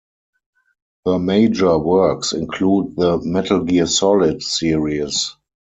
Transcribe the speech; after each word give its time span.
Her 1.05 1.19
major 1.19 1.77
works 1.77 2.33
include 2.33 2.95
the 2.95 3.19
"Metal 3.23 3.63
Gear 3.63 3.85
Solid" 3.85 4.41
series. 4.41 5.35